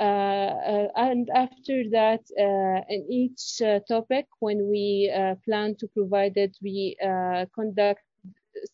Uh, 0.00 0.02
uh, 0.02 0.88
and 0.96 1.28
after 1.34 1.84
that, 1.90 2.22
uh, 2.38 2.80
in 2.88 3.06
each 3.10 3.62
topic, 3.88 4.26
when 4.40 4.68
we 4.68 5.10
plan 5.44 5.74
to 5.76 5.88
provide 5.88 6.36
it, 6.36 6.56
we 6.62 6.96
conduct 7.54 8.02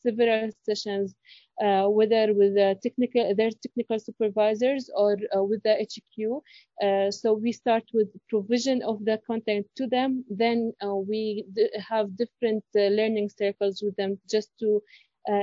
several 0.02 0.50
sessions, 0.62 1.14
uh, 1.62 1.86
whether 1.86 2.32
with 2.34 2.54
the 2.54 2.76
technical, 2.82 3.34
their 3.34 3.50
technical 3.50 3.98
supervisors 3.98 4.90
or 4.94 5.16
uh, 5.36 5.42
with 5.42 5.62
the 5.62 5.80
HQ. 5.80 6.42
Uh, 6.82 7.10
so 7.10 7.34
we 7.34 7.52
start 7.52 7.84
with 7.92 8.08
provision 8.28 8.82
of 8.82 9.04
the 9.04 9.20
content 9.26 9.66
to 9.76 9.86
them. 9.86 10.24
Then 10.30 10.72
we 11.06 11.44
have 11.88 12.16
different 12.16 12.64
learning 12.74 13.28
circles 13.28 13.82
with 13.84 13.96
them 13.96 14.18
just 14.30 14.50
to 14.60 14.80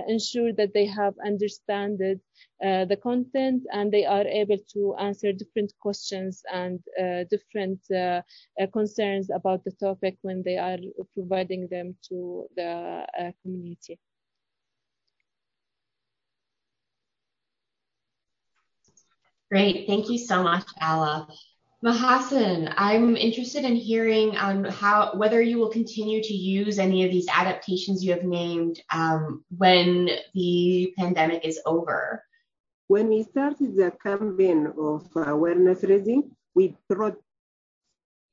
ensure 0.07 0.53
that 0.53 0.73
they 0.73 0.85
have 0.85 1.13
understood 1.25 2.19
uh, 2.63 2.85
the 2.85 2.95
content 2.95 3.63
and 3.73 3.91
they 3.91 4.05
are 4.05 4.27
able 4.27 4.57
to 4.73 4.95
answer 4.99 5.31
different 5.33 5.73
questions 5.79 6.43
and 6.53 6.79
uh, 7.01 7.23
different 7.29 7.79
uh, 7.91 8.21
uh, 8.61 8.67
concerns 8.71 9.29
about 9.29 9.63
the 9.63 9.71
topic 9.71 10.17
when 10.21 10.43
they 10.43 10.57
are 10.57 10.77
providing 11.13 11.67
them 11.69 11.95
to 12.07 12.45
the 12.55 13.05
uh, 13.19 13.31
community. 13.41 13.99
Great, 19.49 19.85
thank 19.87 20.09
you 20.09 20.17
so 20.17 20.43
much, 20.43 20.63
Ala. 20.81 21.27
Mahasan, 21.83 22.71
I'm 22.77 23.17
interested 23.17 23.65
in 23.65 23.75
hearing 23.75 24.37
on 24.37 24.65
how 24.65 25.15
whether 25.15 25.41
you 25.41 25.57
will 25.57 25.71
continue 25.71 26.21
to 26.21 26.33
use 26.33 26.77
any 26.77 27.03
of 27.03 27.11
these 27.11 27.27
adaptations 27.27 28.03
you 28.03 28.11
have 28.11 28.23
named 28.23 28.79
um, 28.93 29.43
when 29.57 30.07
the 30.35 30.93
pandemic 30.95 31.43
is 31.43 31.59
over. 31.65 32.23
When 32.85 33.09
we 33.09 33.23
started 33.23 33.75
the 33.75 33.91
campaign 34.03 34.71
of 34.77 35.09
awareness 35.15 35.81
raising, 35.81 36.29
we 36.53 36.77
brought 36.87 37.17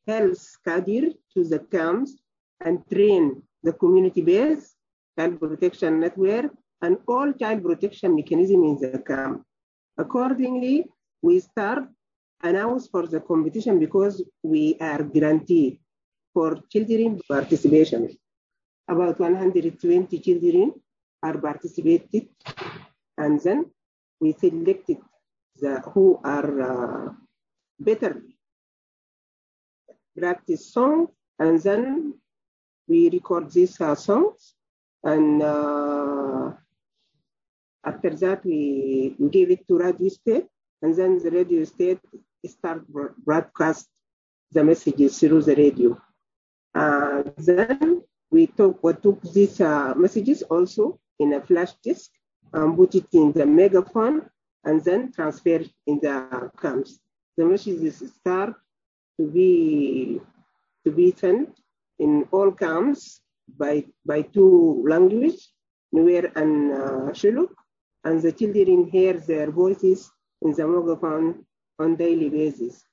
health 0.06 0.44
cadre 0.62 1.16
to 1.32 1.44
the 1.44 1.60
camps 1.60 2.18
and 2.60 2.86
train 2.92 3.42
the 3.62 3.72
community-based 3.72 4.74
child 5.18 5.40
protection 5.40 6.00
network 6.00 6.52
and 6.82 6.98
all 7.08 7.32
child 7.32 7.62
protection 7.62 8.14
mechanism 8.14 8.62
in 8.64 8.78
the 8.78 8.98
camp. 8.98 9.42
Accordingly, 9.96 10.84
we 11.22 11.40
start 11.40 11.88
announce 12.42 12.88
for 12.88 13.06
the 13.06 13.20
competition 13.20 13.78
because 13.78 14.22
we 14.42 14.76
are 14.80 15.02
guaranteed 15.02 15.78
for 16.32 16.58
children 16.70 17.20
participation. 17.28 18.08
About 18.88 19.18
120 19.18 20.18
children 20.20 20.72
are 21.22 21.38
participated, 21.38 22.28
and 23.16 23.40
then 23.40 23.66
we 24.20 24.32
selected 24.32 24.98
the 25.56 25.80
who 25.92 26.20
are 26.24 26.50
uh, 26.62 27.12
better 27.78 28.22
practice 30.16 30.72
song, 30.72 31.08
and 31.38 31.60
then 31.62 32.14
we 32.86 33.10
record 33.10 33.50
these 33.50 33.80
uh, 33.80 33.94
songs, 33.94 34.54
and 35.02 35.42
uh, 35.42 36.50
after 37.84 38.10
that 38.10 38.44
we 38.44 39.14
give 39.30 39.50
it 39.50 39.66
to 39.68 39.78
Radio 39.78 40.08
State, 40.08 40.46
and 40.82 40.94
then 40.94 41.18
the 41.18 41.30
Radio 41.30 41.64
State 41.64 42.00
start 42.46 42.82
broadcast 42.88 43.88
the 44.52 44.64
messages 44.64 45.18
through 45.18 45.42
the 45.42 45.54
radio. 45.54 46.00
Uh, 46.74 47.22
then 47.38 48.02
we 48.30 48.46
took, 48.46 48.82
we 48.82 48.92
took 48.94 49.20
these 49.32 49.60
uh, 49.60 49.94
messages 49.96 50.42
also 50.42 50.98
in 51.18 51.34
a 51.34 51.40
flash 51.40 51.72
disk, 51.82 52.10
um, 52.52 52.76
put 52.76 52.94
it 52.94 53.06
in 53.12 53.32
the 53.32 53.46
megaphone, 53.46 54.28
and 54.64 54.84
then 54.84 55.12
transfer 55.12 55.60
in 55.86 55.98
the 56.00 56.50
camps. 56.60 57.00
The 57.36 57.44
messages 57.44 58.02
start 58.20 58.54
to 59.18 59.26
be 59.26 60.20
to 60.84 60.92
be 60.92 61.12
sent 61.12 61.58
in 61.98 62.26
all 62.30 62.52
camps 62.52 63.20
by 63.58 63.84
by 64.04 64.22
two 64.22 64.84
languages, 64.86 65.52
Nuer 65.94 66.30
and 66.36 66.72
uh, 66.72 67.12
Shilluk, 67.12 67.50
and 68.04 68.20
the 68.22 68.32
children 68.32 68.88
hear 68.88 69.14
their 69.14 69.50
voices 69.50 70.10
in 70.42 70.52
the 70.52 70.66
megaphone 70.66 71.44
on 71.78 71.96
daily 71.96 72.28
basis. 72.28 72.84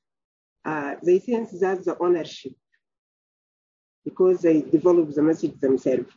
Uh, 0.64 0.96
they 1.04 1.20
sense 1.20 1.60
that's 1.60 1.86
the 1.86 1.98
ownership 2.00 2.54
because 4.04 4.42
they 4.42 4.62
develop 4.62 5.14
the 5.14 5.22
message 5.22 5.60
themselves. 5.60 6.12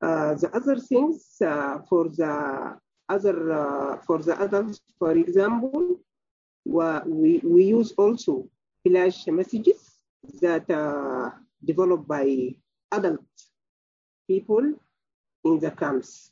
Uh, 0.00 0.34
the 0.34 0.50
other 0.54 0.76
things 0.76 1.36
uh, 1.40 1.78
for 1.88 2.08
the 2.08 2.76
other 3.08 3.52
uh, 3.52 3.96
for 4.06 4.18
the 4.18 4.40
adults, 4.42 4.80
for 4.98 5.12
example, 5.12 5.98
we 6.64 7.40
we 7.44 7.64
use 7.64 7.92
also 7.96 8.48
flash 8.86 9.26
messages 9.26 9.98
that 10.40 10.70
are 10.70 11.40
developed 11.64 12.06
by 12.06 12.54
adult 12.92 13.24
people 14.26 14.74
in 15.44 15.58
the 15.60 15.70
camps. 15.70 16.30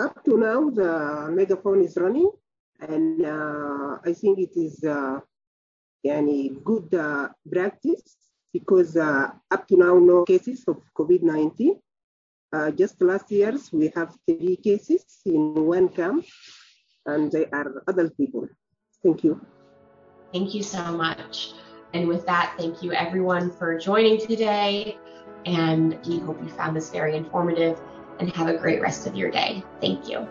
Up 0.00 0.24
to 0.24 0.36
now, 0.36 0.70
the 0.70 1.30
megaphone 1.30 1.82
is 1.82 1.96
running 1.96 2.30
and 2.80 3.24
uh, 3.24 3.98
I 4.04 4.12
think 4.12 4.38
it 4.38 4.56
is 4.56 4.84
uh, 4.84 5.20
good 6.64 6.94
uh, 6.94 7.28
practice 7.50 8.16
because 8.52 8.96
uh, 8.96 9.30
up 9.50 9.66
to 9.68 9.76
now 9.76 9.98
no 9.98 10.24
cases 10.24 10.64
of 10.68 10.80
COVID-19. 10.96 11.80
Uh, 12.52 12.70
just 12.70 13.00
last 13.02 13.30
years 13.32 13.72
we 13.72 13.90
have 13.96 14.16
three 14.26 14.56
cases 14.56 15.04
in 15.26 15.54
one 15.54 15.88
camp 15.88 16.24
and 17.06 17.32
they 17.32 17.46
are 17.46 17.82
adult 17.88 18.16
people. 18.16 18.46
Thank 19.02 19.24
you. 19.24 19.40
Thank 20.32 20.54
you 20.54 20.62
so 20.62 20.82
much. 20.92 21.52
And 21.94 22.08
with 22.08 22.26
that, 22.26 22.54
thank 22.58 22.82
you 22.82 22.92
everyone 22.92 23.50
for 23.50 23.78
joining 23.78 24.18
today. 24.18 24.98
And 25.46 25.98
we 26.06 26.18
hope 26.18 26.42
you 26.42 26.48
found 26.48 26.76
this 26.76 26.90
very 26.90 27.16
informative 27.16 27.80
and 28.18 28.30
have 28.32 28.48
a 28.48 28.56
great 28.56 28.80
rest 28.80 29.06
of 29.06 29.14
your 29.14 29.30
day. 29.30 29.62
Thank 29.80 30.08
you. 30.08 30.26